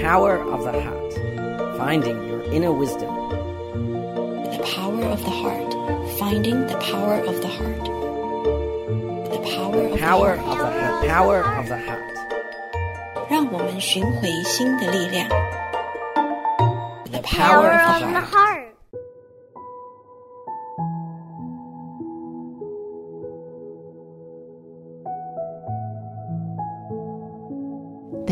[0.00, 1.12] Power of the Heart
[1.76, 3.12] Finding Your Inner Wisdom.
[4.56, 5.72] The Power of the Heart
[6.18, 7.84] Finding the Power of the Heart.
[9.30, 10.58] The Power of Power the of Heart.
[10.58, 11.08] the Heart.
[11.08, 12.02] Power of the Heart.
[13.28, 15.28] 让我们寻回心的力量。
[17.10, 18.59] The Power Power of of the the Heart.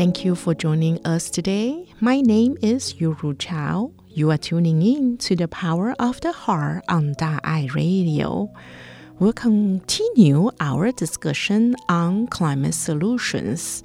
[0.00, 1.84] Thank you for joining us today.
[2.00, 3.92] My name is Yuru Chao.
[4.08, 8.50] You are tuning in to the Power of the Heart on Da Ai Radio.
[9.18, 13.82] We'll continue our discussion on climate solutions.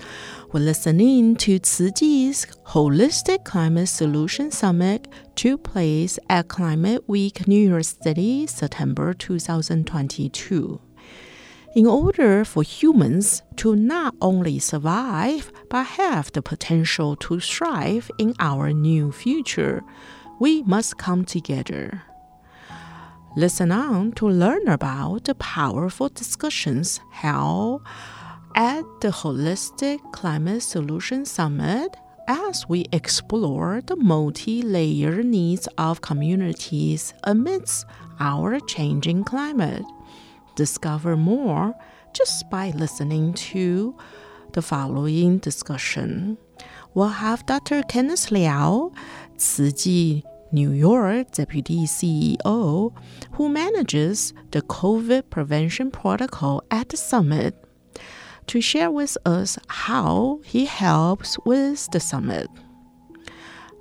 [0.54, 7.72] We're listening to Tzu Chi's Holistic Climate Solution Summit took place at Climate Week New
[7.72, 10.80] York City, September 2022.
[11.76, 18.34] In order for humans to not only survive but have the potential to thrive in
[18.40, 19.84] our new future,
[20.40, 22.02] we must come together.
[23.36, 27.82] Listen on to learn about the powerful discussions held
[28.56, 31.98] at the Holistic Climate Solution Summit
[32.30, 37.86] as we explore the multi layered needs of communities amidst
[38.22, 39.84] our changing climate
[40.56, 41.74] discover more
[42.14, 43.96] just by listening to
[44.54, 46.38] the following discussion.
[46.94, 47.84] We'll have Dr.
[47.84, 48.92] Kenneth Liao,
[49.38, 52.96] Tzu Chi New York Deputy CEO,
[53.34, 57.54] who manages the COVID prevention protocol at the summit,
[58.48, 62.48] to share with us how he helps with the summit.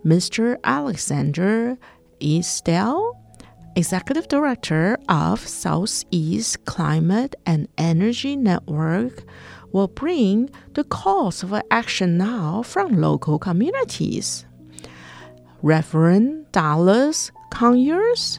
[0.05, 0.59] Mr.
[0.65, 1.79] Alexander
[2.21, 3.13] Eastel,
[3.77, 9.25] Executive Director of Southeast Climate and Energy Network,
[9.73, 14.47] will bring the calls for action now from local communities.
[15.63, 18.39] Reverend Dallas Conyers,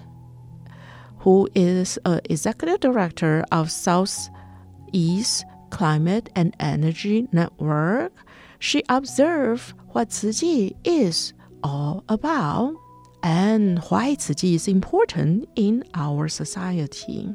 [1.20, 8.14] who is a Executive Director of Southeast Climate and Energy Network,
[8.60, 12.76] she observed what Tzu Chi is all about
[13.26, 17.34] and why Tzu Chi is important in our society.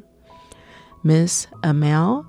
[1.03, 1.47] Ms.
[1.63, 2.25] Amel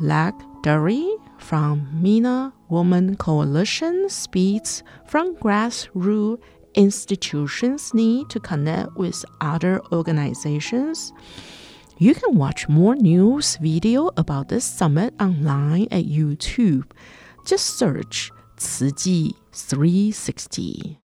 [0.00, 1.04] Lagdari
[1.38, 6.40] from Mina Woman Coalition speaks from grassroots
[6.74, 11.12] institutions need to connect with other organizations.
[11.98, 16.84] You can watch more news video about this summit online at YouTube.
[17.44, 20.99] Just search 慈济 360.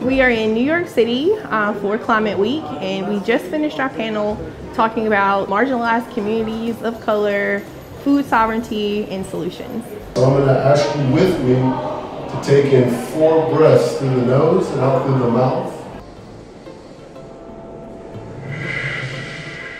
[0.00, 3.90] We are in New York City uh, for Climate Week, and we just finished our
[3.90, 4.38] panel
[4.72, 7.60] talking about marginalized communities of color,
[8.02, 9.84] food sovereignty, and solutions.
[10.14, 14.24] So I'm going to ask you with me to take in four breaths through the
[14.24, 15.76] nose and out through the mouth.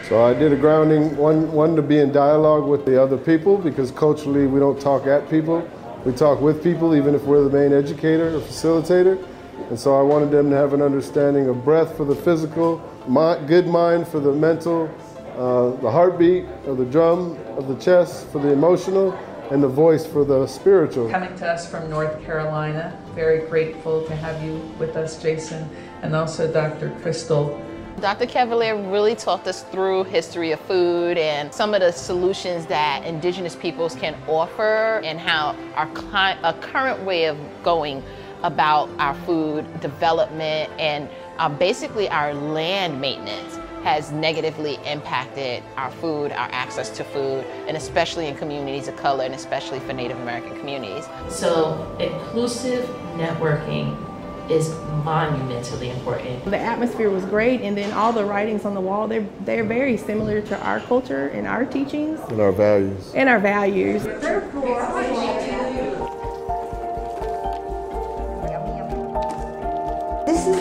[0.06, 3.56] So I did a grounding, one, one to be in dialogue with the other people
[3.56, 5.66] because culturally we don't talk at people.
[6.04, 9.26] We talk with people even if we're the main educator or facilitator.
[9.68, 13.46] And so I wanted them to have an understanding of breath for the physical, mi-
[13.46, 14.90] good mind for the mental,
[15.36, 19.16] uh, the heartbeat of the drum of the chest for the emotional,
[19.50, 21.10] and the voice for the spiritual.
[21.10, 22.96] coming to us from North Carolina.
[23.14, 25.68] Very grateful to have you with us, Jason,
[26.02, 26.90] and also Dr.
[27.02, 27.60] Crystal.
[28.00, 28.26] Dr.
[28.26, 33.56] Cavalier really talked us through history of food and some of the solutions that indigenous
[33.56, 38.02] peoples can offer and how our cli- a current way of going
[38.42, 41.08] about our food development and
[41.38, 47.76] uh, basically our land maintenance has negatively impacted our food, our access to food, and
[47.78, 51.06] especially in communities of color and especially for Native American communities.
[51.30, 52.86] So, inclusive
[53.16, 53.96] networking
[54.50, 54.68] is
[55.04, 56.44] monumentally important.
[56.44, 59.96] The atmosphere was great, and then all the writings on the wall, they're, they're very
[59.96, 63.12] similar to our culture and our teachings And our values.
[63.14, 64.02] and our values.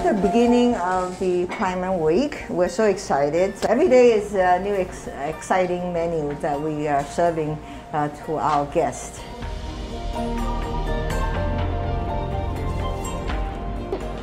[0.09, 2.43] The beginning of the Climate Week.
[2.49, 3.53] We're so excited.
[3.67, 7.55] Every day is a new ex- exciting menu that we are serving
[7.93, 9.19] uh, to our guests.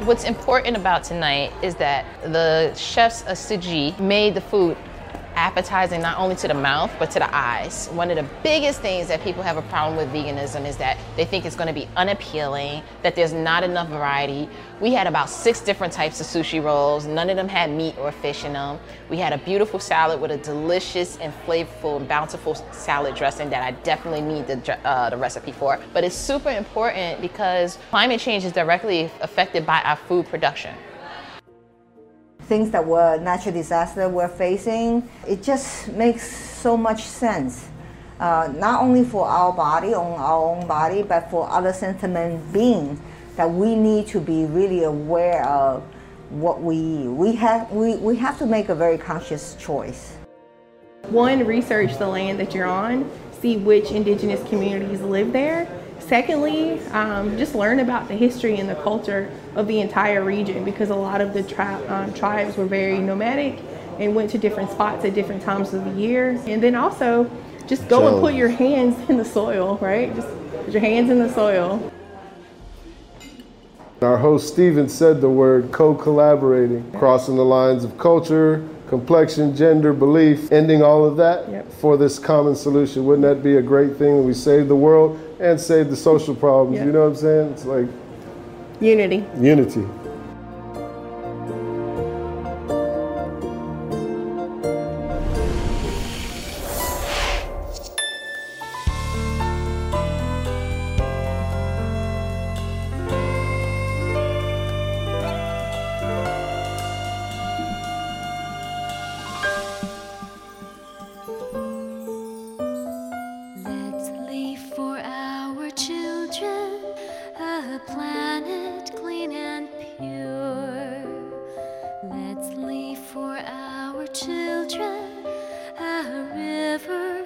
[0.04, 4.76] What's important about tonight is that the chefs of Tzu Chi made the food
[5.36, 7.88] appetizing not only to the mouth but to the eyes.
[7.92, 11.24] One of the biggest things that people have a problem with veganism is that they
[11.24, 14.48] think it's going to be unappealing, that there's not enough variety.
[14.80, 17.06] We had about six different types of sushi rolls.
[17.06, 18.78] None of them had meat or fish in them.
[19.08, 23.62] We had a beautiful salad with a delicious and flavorful and bountiful salad dressing that
[23.62, 25.78] I definitely need the, uh, the recipe for.
[25.92, 30.74] But it's super important because climate change is directly affected by our food production
[32.46, 37.68] things that were natural disaster we're facing, it just makes so much sense.
[38.18, 42.98] Uh, not only for our body, on our own body, but for other sentient beings
[43.36, 45.82] that we need to be really aware of
[46.30, 50.16] what we we have we, we have to make a very conscious choice.
[51.10, 53.08] One, research the land that you're on,
[53.40, 55.68] see which indigenous communities live there,
[56.06, 60.90] Secondly, um, just learn about the history and the culture of the entire region because
[60.90, 63.58] a lot of the tri- um, tribes were very nomadic
[63.98, 66.40] and went to different spots at different times of the year.
[66.46, 67.28] And then also,
[67.66, 70.14] just go and put your hands in the soil, right?
[70.14, 70.28] Just
[70.64, 71.92] put your hands in the soil.
[74.00, 79.92] Our host Steven said the word co collaborating, crossing the lines of culture, complexion, gender,
[79.92, 81.72] belief, ending all of that yep.
[81.72, 83.04] for this common solution.
[83.06, 84.24] Wouldn't that be a great thing?
[84.24, 86.78] We save the world and save the social problems.
[86.78, 86.86] Yep.
[86.86, 87.50] You know what I'm saying?
[87.52, 87.88] It's like
[88.80, 89.24] unity.
[89.38, 89.86] Unity.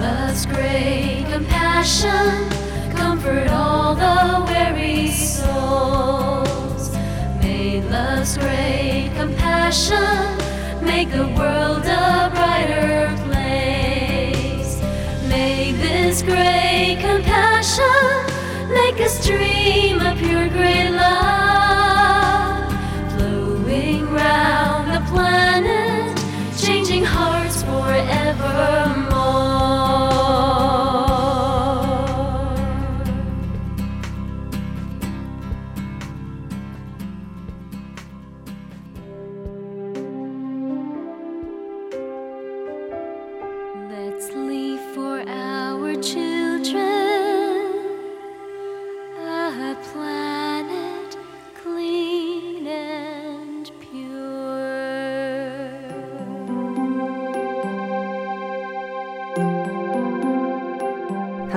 [0.00, 2.48] love's great compassion
[2.96, 6.90] comfort all the weary souls.
[7.42, 10.38] May love's great compassion
[10.82, 14.80] make the world a brighter place.
[15.28, 18.16] May this great compassion
[18.72, 19.59] make us dream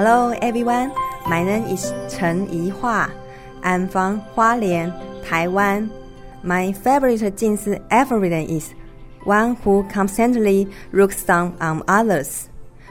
[0.03, 0.91] everyone.
[1.27, 3.09] My name is Chen Yihua.
[3.63, 4.91] I'm from Hualien,
[5.25, 5.89] Taiwan.
[6.43, 8.73] My favorite Jing Si aphorism is
[9.23, 12.49] one who constantly looks down on others,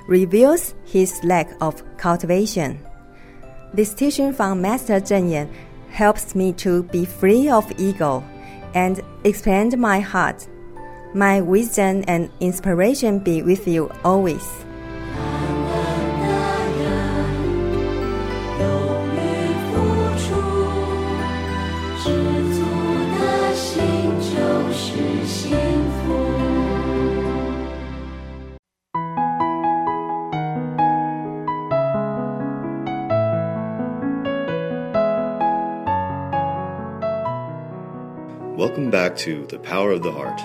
[0.09, 2.81] reveals his lack of cultivation.
[3.75, 5.53] This teaching from Master Cheng Yen
[5.91, 8.25] helps me to be free of ego
[8.73, 10.49] and expand my heart.
[11.13, 14.49] My wisdom and inspiration be with you always.
[38.63, 40.41] Welcome back to The Power of the Heart.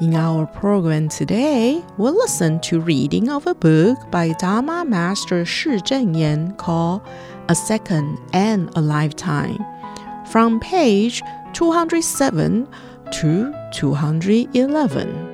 [0.00, 5.80] In our program today, we'll listen to reading of a book by Dharma Master Shi
[5.80, 7.02] Cheng Yen called
[7.48, 9.58] A Second and a Lifetime
[10.30, 11.22] from page
[11.54, 12.68] 207
[13.10, 15.31] to 211.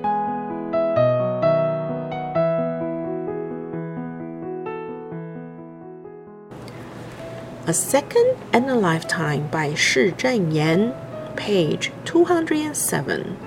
[7.69, 10.91] A Second and a Lifetime by Shi Cheng Yen,
[11.35, 13.37] page 207.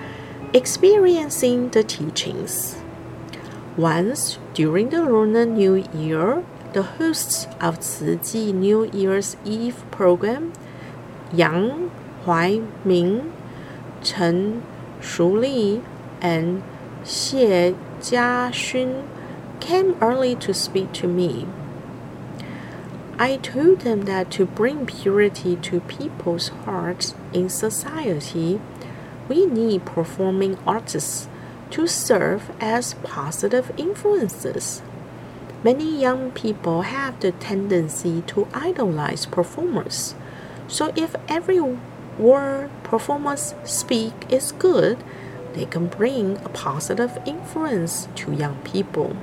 [0.55, 2.77] Experiencing the Teachings.
[3.77, 10.53] Once during the Lunar New Year, the hosts of Tzu Chi New Year's Eve program,
[11.33, 11.91] Yang
[12.25, 13.33] Huaiming,
[14.05, 14.63] Chen
[15.01, 15.83] Shuli,
[16.21, 16.63] and
[17.03, 19.03] Xie Jiaxun
[19.59, 21.49] came early to speak to me.
[23.23, 28.61] I told them that to bring purity to people's hearts in society,
[29.29, 31.29] we need performing artists
[31.71, 34.83] to serve as positive influences.
[35.63, 40.17] Many young people have the tendency to idolize performers.
[40.67, 41.61] So if every
[42.19, 44.99] word performers speak is good,
[45.53, 49.17] they can bring a positive influence to young people.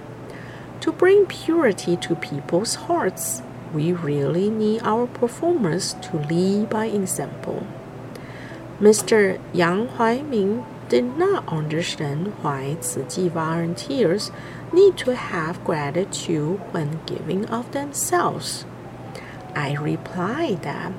[0.79, 3.41] To bring purity to people's hearts,
[3.73, 7.65] we really need our performers to lead by example.
[8.79, 9.39] Mr.
[9.53, 14.31] Yang Huaiming did not understand why Tzu Chi volunteers
[14.73, 18.65] need to have gratitude when giving of themselves.
[19.55, 20.93] I replied that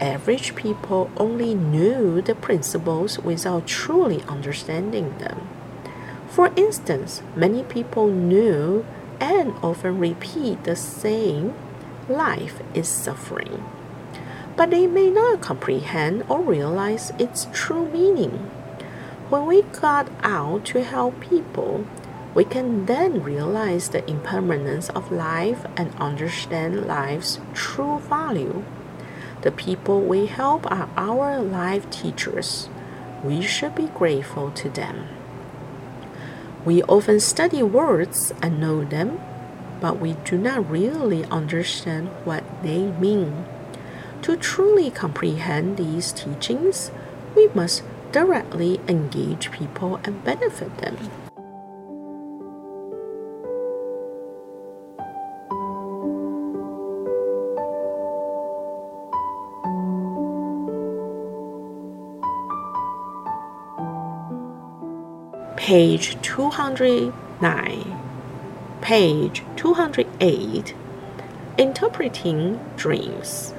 [0.00, 5.48] average people only knew the principles without truly understanding them.
[6.28, 8.84] For instance, many people knew
[9.20, 11.54] and often repeat the saying,
[12.10, 13.64] life is suffering
[14.60, 18.50] but they may not comprehend or realize its true meaning.
[19.30, 21.86] When we got out to help people,
[22.34, 28.62] we can then realize the impermanence of life and understand life's true value.
[29.40, 32.68] The people we help are our life teachers.
[33.24, 35.08] We should be grateful to them.
[36.66, 39.20] We often study words and know them,
[39.80, 43.44] but we do not really understand what they mean.
[44.22, 46.90] To truly comprehend these teachings,
[47.34, 47.82] we must
[48.12, 50.96] directly engage people and benefit them.
[65.56, 67.99] Page 209,
[68.80, 70.74] page 208,
[71.58, 73.52] Interpreting Dreams.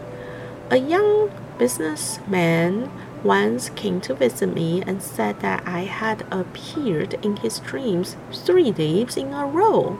[0.71, 2.91] A young businessman
[3.23, 8.71] once came to visit me and said that I had appeared in his dreams three
[8.71, 9.99] days in a row.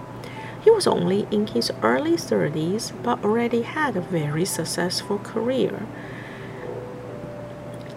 [0.64, 5.86] He was only in his early 30s but already had a very successful career.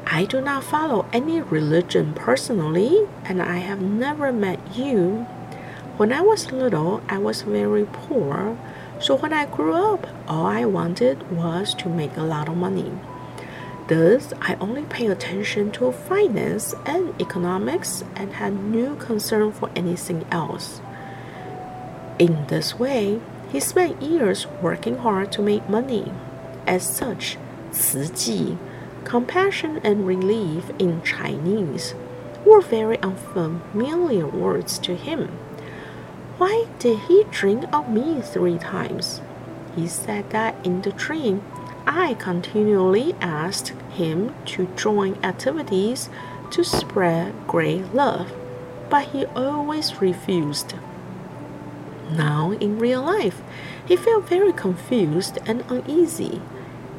[0.06, 5.26] I do not follow any religion personally, and I have never met you.
[5.96, 8.58] When I was little, I was very poor.
[8.98, 12.90] So when I grew up, all I wanted was to make a lot of money.
[13.86, 20.26] Thus, I only pay attention to finance and economics and had no concern for anything
[20.32, 20.80] else.
[22.18, 23.20] In this way,
[23.52, 26.10] he spent years working hard to make money.
[26.66, 27.38] As such,
[27.70, 28.58] 慈济,
[29.04, 31.94] compassion and relief in Chinese,
[32.44, 35.28] were very unfamiliar words to him.
[36.38, 39.22] Why did he dream of me three times?
[39.76, 41.42] He said that in the dream,
[41.86, 46.10] I continually asked him to join activities
[46.50, 48.32] to spread great love,
[48.90, 50.74] but he always refused.
[52.10, 53.42] Now, in real life,
[53.86, 56.40] he felt very confused and uneasy.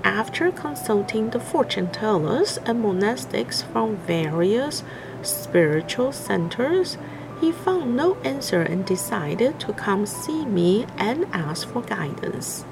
[0.05, 4.83] after consulting the fortune tellers and monastics from various
[5.23, 6.97] spiritual centers,
[7.41, 12.65] he found no answer and decided to come see me and ask for guidance.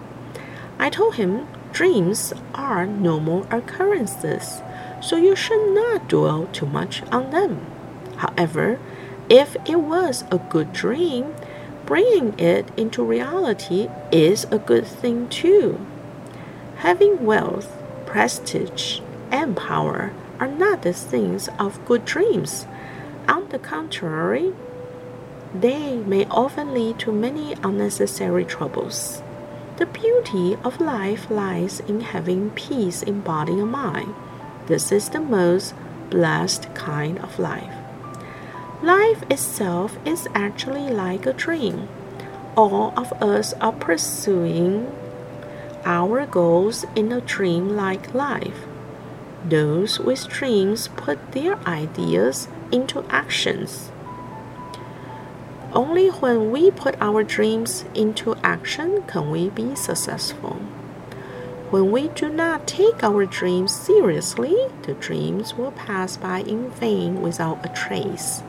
[0.80, 4.62] I told him dreams are normal occurrences,
[5.02, 7.66] so you should not dwell too much on them.
[8.18, 8.80] However,
[9.30, 11.34] if it was a good dream,
[11.86, 15.86] bringing it into reality is a good thing too.
[16.78, 17.72] Having wealth,
[18.06, 19.00] prestige,
[19.32, 22.66] and power are not the things of good dreams.
[23.28, 24.54] On the contrary,
[25.54, 29.22] they may often lead to many unnecessary troubles.
[29.78, 34.14] The beauty of life lies in having peace in body and mind.
[34.68, 35.74] This is the most
[36.10, 37.74] blessed kind of life.
[38.82, 41.88] Life itself is actually like a dream.
[42.56, 44.92] All of us are pursuing
[45.86, 48.66] our goals in a dream-like life.
[49.46, 53.92] Those with dreams put their ideas into actions.
[55.72, 60.56] Only when we put our dreams into action can we be successful.
[61.70, 67.22] When we do not take our dreams seriously, the dreams will pass by in vain
[67.22, 68.44] without a trace.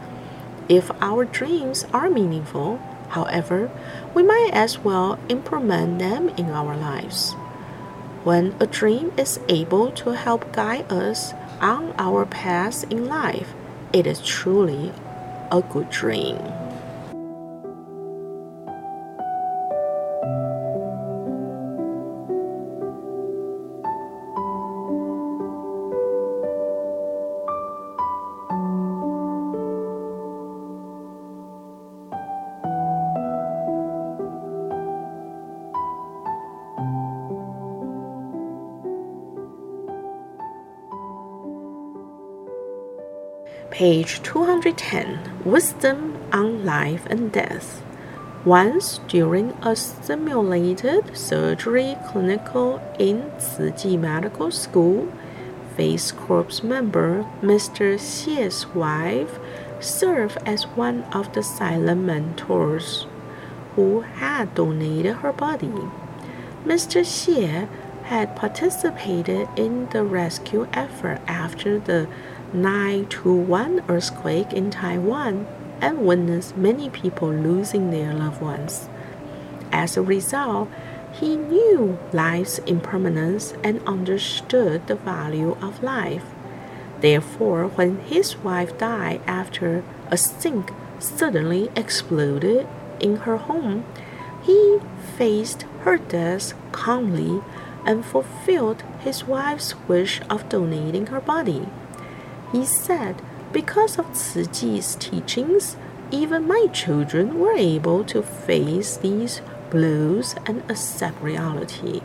[0.68, 2.80] If our dreams are meaningful,
[3.14, 3.70] However,
[4.12, 7.32] we might as well implement them in our lives.
[8.24, 13.54] When a dream is able to help guide us on our path in life,
[13.94, 14.92] it is truly
[15.52, 16.36] a good dream.
[43.74, 47.82] Page 210 Wisdom on Life and Death.
[48.44, 55.12] Once during a simulated surgery clinical in Tzu Medical School,
[55.76, 57.98] Faith Corps member Mr.
[57.98, 59.40] Xie's wife
[59.80, 63.08] served as one of the silent mentors
[63.74, 65.74] who had donated her body.
[66.64, 67.02] Mr.
[67.02, 67.68] Xie
[68.04, 72.06] had participated in the rescue effort after the
[72.54, 75.46] 921 earthquake in Taiwan
[75.80, 78.88] and witnessed many people losing their loved ones.
[79.72, 80.68] As a result,
[81.12, 86.24] he knew life's impermanence and understood the value of life.
[87.00, 92.68] Therefore, when his wife died after a sink suddenly exploded
[93.00, 93.84] in her home,
[94.42, 94.78] he
[95.18, 97.42] faced her death calmly
[97.84, 101.66] and fulfilled his wife's wish of donating her body.
[102.54, 103.20] He said,
[103.52, 105.76] Because of Chi's teachings,
[106.12, 109.40] even my children were able to face these
[109.70, 112.00] blows and accept reality.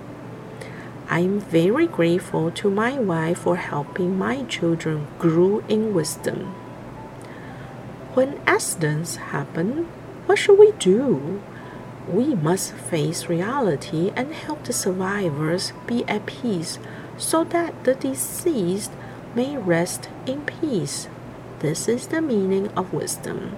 [1.08, 6.56] I am very grateful to my wife for helping my children grow in wisdom.
[8.16, 9.86] When accidents happen,
[10.26, 11.44] what should we do?
[12.08, 16.80] We must face reality and help the survivors be at peace
[17.20, 18.92] so that the deceased
[19.36, 21.08] may rest in peace.
[21.60, 23.56] This is the meaning of wisdom.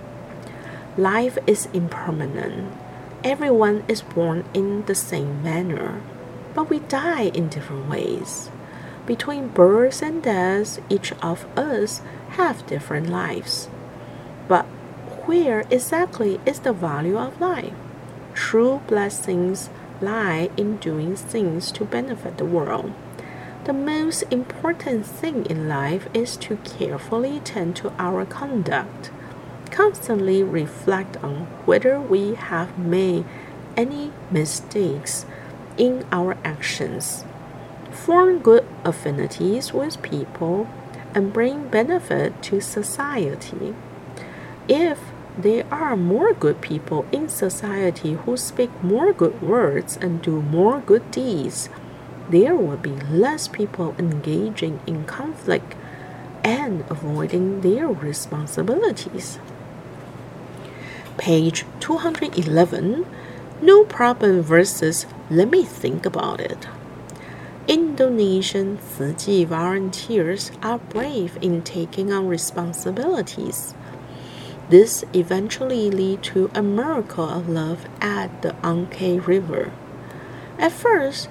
[0.97, 2.73] Life is impermanent.
[3.23, 6.01] Everyone is born in the same manner,
[6.53, 8.49] but we die in different ways.
[9.05, 13.69] Between birth and death, each of us have different lives.
[14.47, 14.65] But
[15.25, 17.73] where exactly is the value of life?
[18.33, 19.69] True blessings
[20.01, 22.93] lie in doing things to benefit the world.
[23.63, 29.11] The most important thing in life is to carefully tend to our conduct,
[29.69, 33.23] constantly reflect on whether we have made
[33.77, 35.27] any mistakes
[35.77, 37.23] in our actions,
[37.91, 40.67] form good affinities with people,
[41.13, 43.75] and bring benefit to society.
[44.67, 44.99] If
[45.37, 50.79] there are more good people in society who speak more good words and do more
[50.81, 51.69] good deeds,
[52.29, 55.75] there will be less people engaging in conflict
[56.43, 59.39] and avoiding their responsibilities.
[61.17, 63.05] Page 211
[63.61, 66.67] No problem versus let me think about it.
[67.67, 73.75] Indonesian Chi volunteers are brave in taking on responsibilities.
[74.69, 79.71] This eventually led to a miracle of love at the Angke River.
[80.57, 81.29] At first,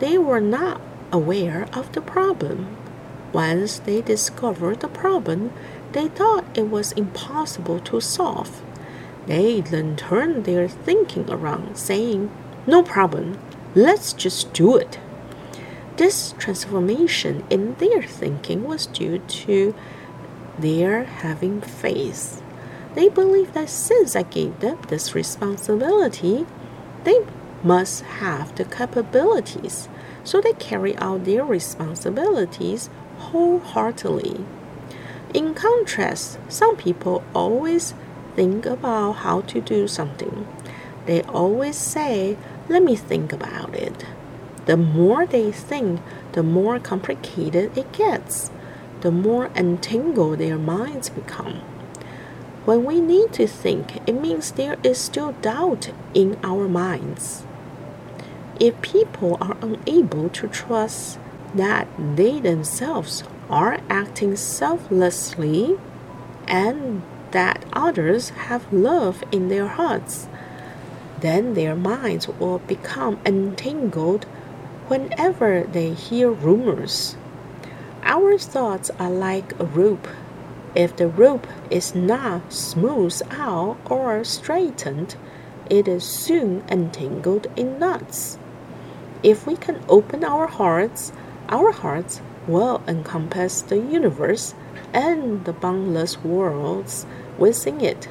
[0.00, 0.80] they were not
[1.12, 2.76] aware of the problem.
[3.32, 5.52] Once they discovered the problem,
[5.92, 8.62] they thought it was impossible to solve.
[9.26, 12.30] They then turned their thinking around, saying,
[12.66, 13.38] No problem,
[13.74, 14.98] let's just do it.
[15.96, 19.74] This transformation in their thinking was due to
[20.58, 22.42] their having faith.
[22.94, 26.46] They believed that since I gave them this responsibility,
[27.04, 27.20] they
[27.62, 29.88] must have the capabilities,
[30.24, 34.44] so they carry out their responsibilities wholeheartedly.
[35.34, 37.94] In contrast, some people always
[38.34, 40.46] think about how to do something.
[41.06, 42.36] They always say,
[42.68, 44.04] Let me think about it.
[44.66, 46.00] The more they think,
[46.32, 48.50] the more complicated it gets,
[49.00, 51.62] the more entangled their minds become.
[52.64, 57.44] When we need to think, it means there is still doubt in our minds.
[58.60, 61.18] If people are unable to trust
[61.54, 65.78] that they themselves are acting selflessly
[66.46, 70.28] and that others have love in their hearts,
[71.20, 74.26] then their minds will become entangled
[74.88, 77.16] whenever they hear rumors.
[78.02, 80.06] Our thoughts are like a rope.
[80.74, 85.16] If the rope is not smoothed out or straightened,
[85.70, 88.36] it is soon entangled in knots.
[89.22, 91.12] If we can open our hearts,
[91.48, 94.54] our hearts will encompass the universe
[94.94, 97.06] and the boundless worlds
[97.38, 98.06] within it.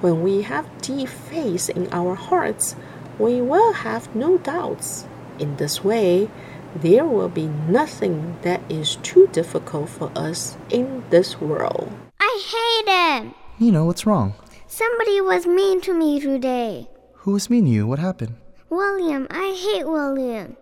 [0.00, 2.76] When we have deep faith in our hearts,
[3.18, 5.06] we will have no doubts.
[5.38, 6.30] In this way,
[6.76, 11.90] there will be nothing that is too difficult for us in this world.
[12.20, 13.34] I hate him.
[13.58, 14.34] Nina, what's wrong?
[14.66, 16.88] Somebody was mean to me today.
[17.22, 17.86] Who was mean to you?
[17.86, 18.36] What happened?
[18.74, 20.56] William, I hate William.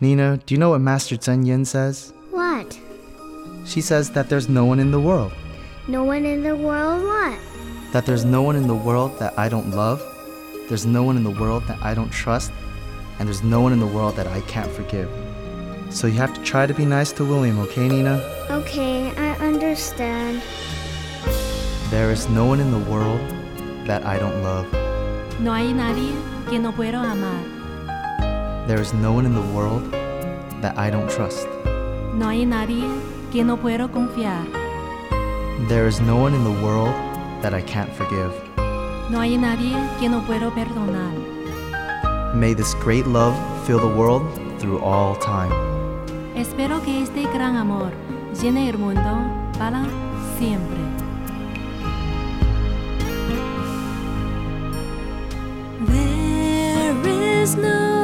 [0.00, 2.12] Nina, do you know what Master Cheng Yen says?
[2.32, 2.76] What?
[3.64, 5.32] She says that there's no one in the world.
[5.86, 7.38] No one in the world what?
[7.92, 10.02] That there's no one in the world that I don't love.
[10.68, 12.50] There's no one in the world that I don't trust.
[13.20, 15.08] And there's no one in the world that I can't forgive.
[15.90, 18.16] So you have to try to be nice to William, okay, Nina?
[18.50, 20.42] Okay, I understand.
[21.90, 23.20] There is no one in the world
[23.86, 24.66] that I don't love.
[25.38, 27.42] No hay nadie que no puedo amar.
[28.66, 29.82] There is no one in the world
[30.60, 31.46] that I don't trust.
[32.14, 32.84] No hay nadie
[33.32, 34.44] que no puedo confiar.
[35.68, 36.94] There is no one in the world
[37.42, 38.32] that I can't forgive.
[39.10, 41.12] No hay nadie que no puedo perdonar.
[42.34, 43.34] May this great love
[43.66, 44.22] fill the world
[44.58, 45.52] through all time.
[46.36, 47.92] Espero que este gran amor
[48.40, 49.18] llene el mundo
[49.58, 49.84] para
[50.38, 50.95] siempre.
[57.46, 57.95] Is no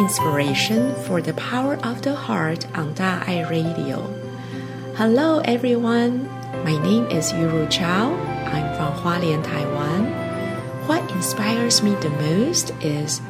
[0.00, 4.00] inspiration for the power of the heart on Da Ai Radio.
[4.96, 6.26] Hello, everyone.
[6.64, 8.14] My name is Yuru Chao.
[8.46, 10.06] I'm from Hualien, Taiwan.
[10.88, 13.20] What inspires me the most is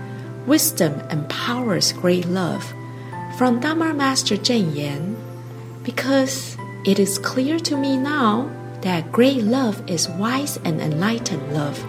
[0.46, 2.72] wisdom empowers great love
[3.36, 5.16] from Dharma Master Cheng Yen.
[5.82, 6.56] Because
[6.86, 8.48] it is clear to me now
[8.82, 11.84] that great love is wise and enlightened love.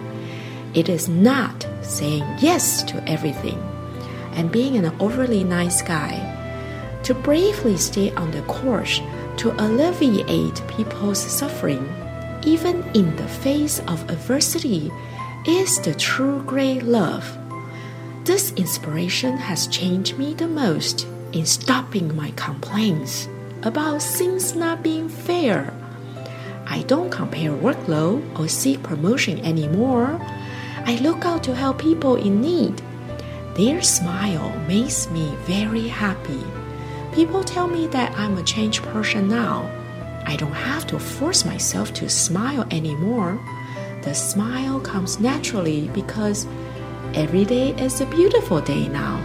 [0.74, 3.71] It is not saying yes to everything
[4.34, 6.28] and being an overly nice guy.
[7.04, 9.00] To bravely stay on the course
[9.38, 11.88] to alleviate people's suffering,
[12.44, 14.90] even in the face of adversity,
[15.46, 17.38] is the true great love.
[18.24, 23.28] This inspiration has changed me the most in stopping my complaints
[23.62, 25.72] about things not being fair.
[26.66, 30.20] I don't compare workload or seek promotion anymore.
[30.84, 32.80] I look out to help people in need.
[33.54, 36.42] Their smile makes me very happy.
[37.12, 39.70] People tell me that I'm a changed person now.
[40.24, 43.38] I don't have to force myself to smile anymore.
[44.02, 46.46] The smile comes naturally because
[47.12, 49.20] every day is a beautiful day now.